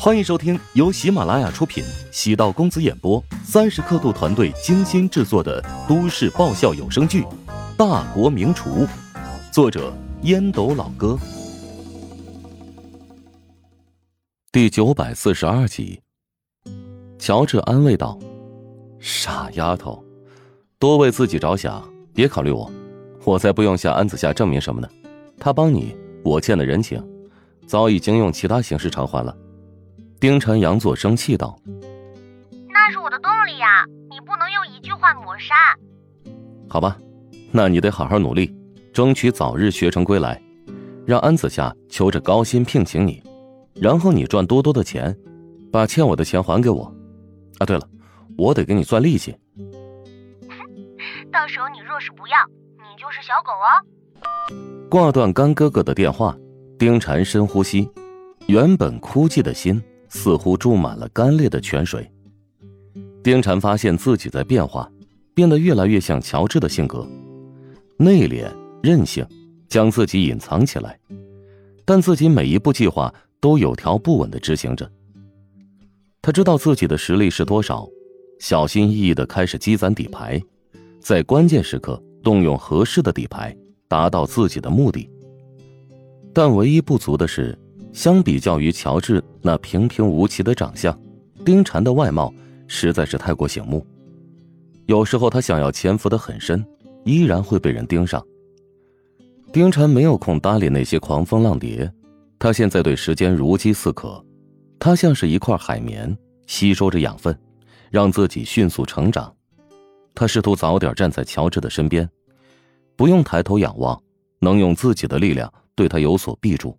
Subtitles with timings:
[0.00, 7.22] 欢迎收听由喜马拉雅出品、喜道公子演播、三十刻度团队精心制作的都市爆笑有声剧
[7.76, 8.86] 《大国名厨》，
[9.52, 9.92] 作者
[10.22, 11.18] 烟斗老哥，
[14.52, 16.00] 第九百四十二集。
[17.18, 18.16] 乔治安慰道
[19.00, 20.02] ：“傻丫头，
[20.78, 21.82] 多为自己着想，
[22.14, 22.70] 别考虑我，
[23.24, 24.88] 我才不用向安子夏证明什么呢。
[25.40, 27.04] 他帮你，我欠的人情，
[27.66, 29.36] 早已经用其他形式偿还了。”
[30.20, 31.56] 丁晨佯作生气道
[32.74, 35.54] ：“那是我的动力呀，你不能用一句话抹杀。”
[36.68, 36.98] 好吧，
[37.52, 38.52] 那你得好好努力，
[38.92, 40.42] 争取早日学成归来，
[41.06, 43.22] 让安子夏求着高薪聘请你，
[43.76, 45.16] 然后你赚多多的钱，
[45.70, 46.92] 把欠我的钱还给我。
[47.58, 47.88] 啊，对了，
[48.36, 49.36] 我得给你算利息。
[51.30, 52.36] 到时候你若是不要，
[52.78, 53.70] 你就是小狗哦。
[54.90, 56.36] 挂断干哥哥的电话，
[56.76, 57.88] 丁禅深呼吸，
[58.48, 59.80] 原本枯寂的心。
[60.08, 62.10] 似乎注满了干裂的泉水。
[63.22, 64.90] 丁禅发现自己在变化，
[65.34, 67.06] 变得越来越像乔治的性格，
[67.96, 68.50] 内敛
[68.82, 69.26] 任性，
[69.68, 70.98] 将自己隐藏起来，
[71.84, 74.90] 但自己每一步计划都有条不紊的执行着。
[76.22, 77.86] 他知道自己的实力是多少，
[78.38, 80.40] 小心翼翼的开始积攒底牌，
[81.00, 83.54] 在关键时刻动用合适的底牌，
[83.88, 85.10] 达到自己的目的。
[86.32, 87.58] 但唯一不足的是。
[87.92, 90.96] 相比较于乔治那平平无奇的长相，
[91.44, 92.32] 丁禅的外貌
[92.66, 93.84] 实在是太过醒目。
[94.86, 96.64] 有时候他想要潜伏的很深，
[97.04, 98.24] 依然会被人盯上。
[99.52, 101.90] 丁禅没有空搭理那些狂风浪蝶，
[102.38, 104.24] 他现在对时间如饥似渴，
[104.78, 106.16] 他像是一块海绵，
[106.46, 107.36] 吸收着养分，
[107.90, 109.34] 让自己迅速成长。
[110.14, 112.08] 他试图早点站在乔治的身边，
[112.96, 114.00] 不用抬头仰望，
[114.40, 116.76] 能用自己的力量对他有所臂助。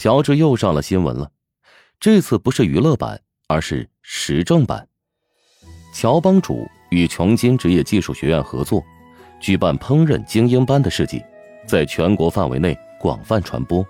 [0.00, 1.30] 乔治又上了新闻了，
[2.00, 4.88] 这次不是娱乐版，而是时政版。
[5.92, 8.82] 乔帮主与琼金职业技术学院合作，
[9.40, 11.22] 举办烹饪精英班的事迹，
[11.66, 13.86] 在全国范围内广泛传播。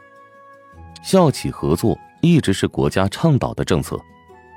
[1.01, 3.97] 校企合作一直是国家倡导的政策，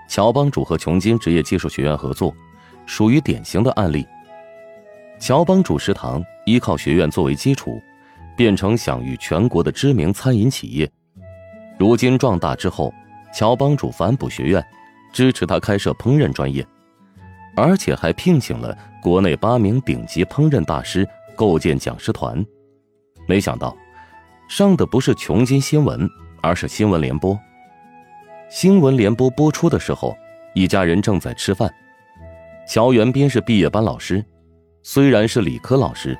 [0.09, 2.35] 乔帮主和琼金职业技术学院合作，
[2.87, 4.03] 属于典型的案例。
[5.19, 7.79] 乔帮主食堂依靠学院作为基础，
[8.35, 10.91] 变成享誉全国的知名餐饮企业。
[11.77, 12.93] 如今壮大之后，
[13.33, 14.63] 乔帮主反哺学院，
[15.11, 16.65] 支持他开设烹饪专业，
[17.55, 22.45] 而且还聘请了国内八名顶级烹饪大师构建讲师团。
[23.27, 23.75] 没想到，
[24.47, 26.09] 上的不是琼金新闻，
[26.41, 27.37] 而是新闻联播。
[28.49, 30.15] 新闻联播播出的时候，
[30.53, 31.73] 一家人正在吃饭。
[32.67, 34.23] 乔元斌是毕业班老师，
[34.83, 36.17] 虽然是理科老师，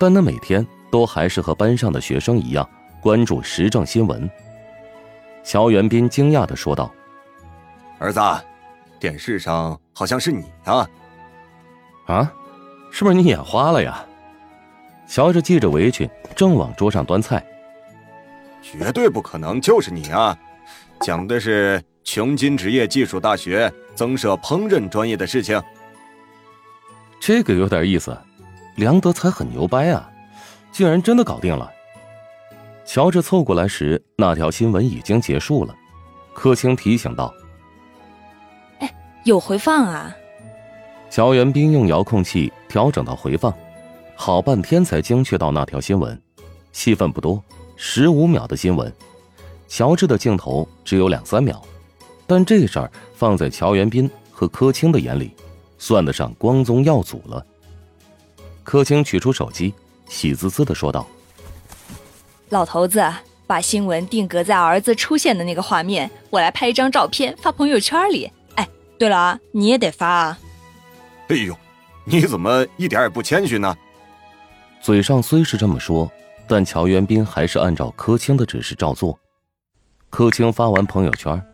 [0.00, 2.68] 但他每天都还是和班上的学生一样
[3.02, 4.28] 关注时政新闻。
[5.46, 6.92] 乔元斌惊讶的说道
[8.00, 8.20] ：“儿子，
[8.98, 10.84] 电视上好像是你啊！
[12.06, 12.32] 啊，
[12.90, 14.04] 是不是你眼花了呀？”
[15.06, 17.46] 乔治系着围裙，正往桌上端菜。
[18.60, 20.36] 绝对不可能，就是你啊！
[21.02, 25.62] 讲的是琼金职业技术大学增设烹饪专业的事情。
[27.20, 28.18] 这个有点意思，
[28.74, 30.10] 梁德才很牛掰啊，
[30.72, 31.70] 竟然真的搞定了。
[32.86, 35.74] 乔治凑过来时，那条新闻已经结束了。
[36.32, 37.34] 柯青提醒道
[38.78, 40.16] ：“哎，有回放啊！”
[41.10, 43.52] 乔元斌用遥控器调整到回放，
[44.14, 46.18] 好半天才精确到那条新闻。
[46.72, 47.42] 戏份不多，
[47.74, 48.92] 十五秒的新闻。
[49.66, 51.60] 乔治的镜头只有两三秒，
[52.26, 55.32] 但这事儿放在乔元斌和柯青的眼里，
[55.76, 57.44] 算得上光宗耀祖了。
[58.62, 59.74] 柯青取出手机，
[60.08, 61.04] 喜滋滋的说道。
[62.50, 63.04] 老头子，
[63.44, 68.30] 把新闻定格在儿子出现的那个画面，我来拍一张照片发朋友圈里。
[68.54, 70.38] 哎，对了啊，你也得发啊！
[71.28, 71.56] 哎呦，
[72.04, 73.76] 你怎么一点也不谦虚呢？
[74.80, 76.08] 嘴上虽是这么说，
[76.46, 79.18] 但乔元斌还是按照柯青的指示照做。
[80.08, 81.44] 柯青发完朋友圈，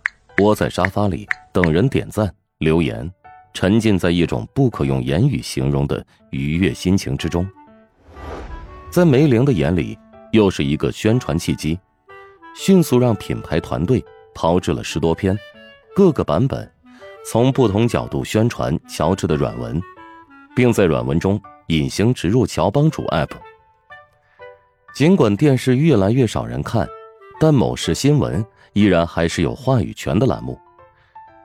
[0.42, 3.10] 窝在沙发里等人点赞留言，
[3.54, 7.48] 沉浸在一种不可用言语形容的愉悦心情之中。
[8.90, 9.98] 在梅玲的眼里。
[10.32, 11.78] 又是一个宣传契机，
[12.54, 15.38] 迅速让品牌团队炮制了十多篇，
[15.94, 16.70] 各个版本，
[17.24, 19.80] 从不同角度宣传乔治的软文，
[20.56, 23.30] 并在软文中隐形植入乔帮主 App。
[24.94, 26.88] 尽管电视越来越少人看，
[27.38, 30.58] 但某市新闻依然还是有话语权的栏目，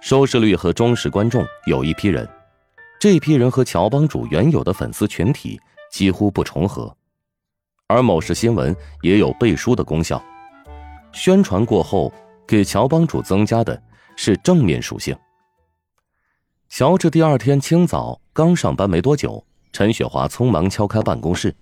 [0.02, 2.28] 收视率和忠实观众有一批人，
[3.00, 5.60] 这批人和乔帮主原有的粉丝群体
[5.92, 6.97] 几乎不重合。
[7.88, 10.22] 而某市新闻也有背书的功效，
[11.14, 12.12] 宣传过后，
[12.46, 13.82] 给乔帮主增加的
[14.18, 15.16] 是正面属性。
[16.68, 19.42] 乔治第二天清早刚上班没多久，
[19.72, 21.56] 陈雪华匆忙敲开办公室。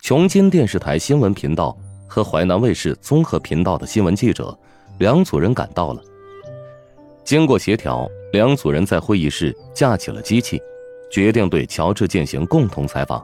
[0.00, 1.76] 琼金电视台新闻频道
[2.08, 4.58] 和淮南卫视综合频道的新闻记者
[4.98, 6.02] 两组人赶到了。
[7.24, 10.58] 经过协调，两组人在会议室架起了机器，
[11.10, 13.22] 决定对乔治进行共同采访。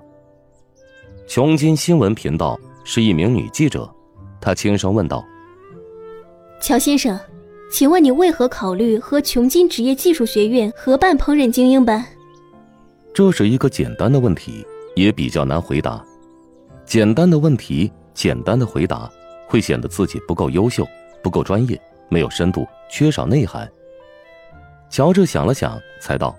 [1.29, 3.87] 琼金新闻频道是一名女记者，
[4.41, 5.23] 她轻声问道
[6.59, 7.21] ：“乔先生，
[7.71, 12.03] 请问你为何考虑和琼金职业技术学院合办烹饪精英班？”
[13.13, 14.67] 这是一个简单的问题，
[14.97, 16.03] 也比较难回答。
[16.87, 19.11] 简单的问题，简单的回答，
[19.47, 20.89] 会显得自己不够优秀，
[21.23, 21.79] 不够专业，
[22.09, 23.71] 没有深度，缺少内涵。
[24.89, 26.35] 乔治想了想，才道：“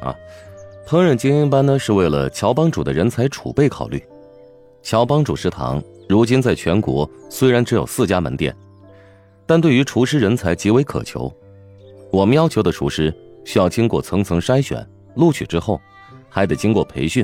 [0.00, 0.16] 啊，
[0.88, 4.02] 烹饪精英班呢，是为了乔帮主的人才储备考虑。
[4.82, 8.56] 乔帮主食堂如今在全国虽然只有四家门店，
[9.44, 11.30] 但对于厨师人才极为渴求。
[12.10, 13.14] 我们要求的厨师
[13.44, 14.82] 需要经过层层筛选，
[15.14, 15.78] 录取之后
[16.26, 17.22] 还得经过培训，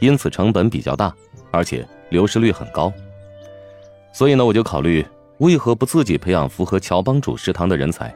[0.00, 1.10] 因此成本比较大。”
[1.50, 2.92] 而且流失率很高，
[4.12, 5.02] 所以呢，我就考虑
[5.38, 8.14] 为何不自己培养符合乔帮主食堂的人才？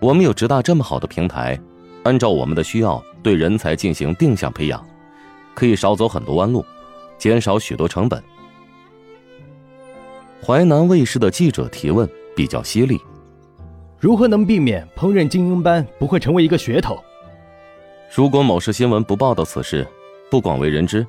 [0.00, 1.60] 我们有直大这么好的平台，
[2.04, 4.86] 按照我们的需要对人才进行定向培养，
[5.54, 6.64] 可以少走很多弯路，
[7.18, 8.22] 减少许多成本。
[10.44, 12.06] 淮南卫视的记者提问
[12.36, 13.00] 比较犀利：
[13.98, 17.02] 如何能避免烹饪精英班不会成为一个噱头？
[18.14, 19.86] 如果某市新闻不报道此事，
[20.30, 21.04] 不广为人知。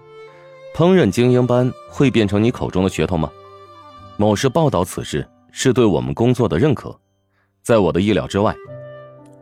[0.73, 3.29] 烹饪精英班会变成你口中的噱头吗？
[4.15, 6.97] 某市报道此事是对我们工作的认可，
[7.61, 8.55] 在我的意料之外。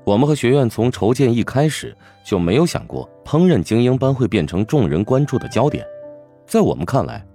[0.03, 5.85] 我们和学院从筹建一开始就没有想过烹饪精英班会变成众人关注的焦点。
[6.45, 7.25] 在我们看来，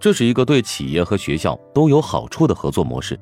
[0.00, 3.18] 这是一个对企业和学校都有好处的合作模式。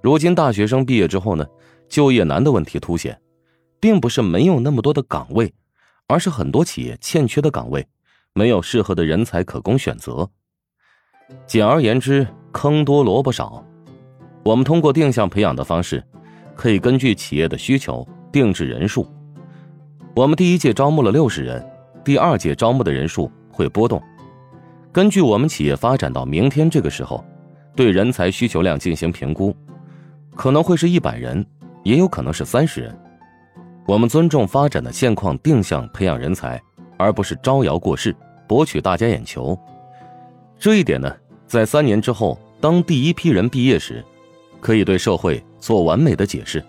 [0.00, 1.46] 如今大学生毕业之后呢，
[1.88, 3.20] 就业难的问题凸显，
[3.80, 5.52] 并不是没有那么多的岗位，
[6.06, 7.86] 而是很多企业欠缺的岗位。
[8.34, 10.26] 没有适合的人才可供选择，
[11.46, 13.62] 简而言之，坑多萝卜少。
[14.42, 16.02] 我们通过定向培养的方式，
[16.56, 19.06] 可以根据企业的需求定制人数。
[20.14, 21.66] 我们第一届招募了六十人，
[22.04, 24.02] 第二届招募的人数会波动，
[24.92, 27.24] 根据我们企业发展到明天这个时候，
[27.74, 29.56] 对人才需求量进行评估，
[30.34, 31.44] 可能会是一百人，
[31.82, 32.94] 也有可能是三十人。
[33.86, 36.60] 我们尊重发展的现况，定向培养人才。
[36.98, 38.14] 而不是招摇过市，
[38.46, 39.58] 博取大家眼球。
[40.56, 41.12] 这一点呢，
[41.48, 44.04] 在三年之后，当第一批人毕业时，
[44.60, 46.62] 可以对社会做完美的解释。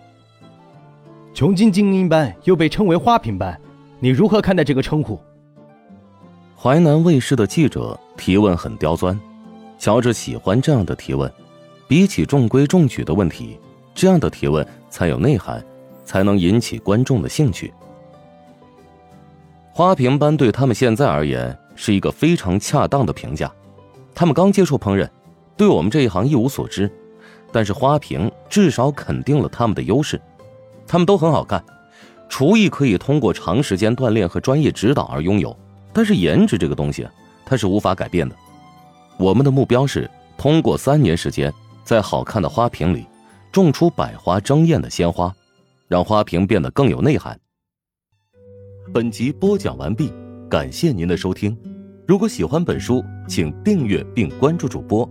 [1.34, 3.60] 琼金精英班又被称为花瓶班，
[4.00, 5.20] 你如何看待这个称呼？
[6.56, 9.20] 淮南卫视的记者提问很刁钻，
[9.80, 11.32] 乔治喜欢这样的提问，
[11.88, 13.60] 比起中规中矩的问题，
[13.96, 15.66] 这样的提问才有内涵，
[16.06, 17.74] 才能引起观众的兴趣。
[19.72, 23.52] 花瓶班对他们现在而言是一个非常恰当的评价。
[24.14, 25.10] 他们刚接触烹饪，
[25.58, 26.88] 对我们这一行一无所知，
[27.52, 30.22] 但是花瓶至少肯定了他们的优势。
[30.88, 31.64] 他们都很好看，
[32.30, 35.58] 厨艺可以通过长时间锻炼和专业指导而拥有，
[35.92, 37.08] 但是颜值这个东西，
[37.46, 38.36] 它是无法改变的。
[39.18, 41.54] 我们的目标是通过三年时间，
[41.84, 43.06] 在好看的花瓶里
[43.52, 45.34] 种出百花争艳的鲜花，
[45.88, 47.40] 让花瓶变得更有内涵。
[48.94, 50.12] 本集播讲完毕，
[50.50, 51.58] 感谢您的收听。
[52.06, 55.10] 如果喜欢本书，请订阅并关注主播。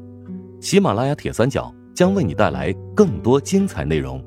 [0.60, 4.22] 喜马拉雅铁三角将为你带来更多精彩内容。